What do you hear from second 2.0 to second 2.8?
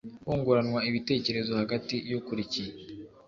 y ukuriye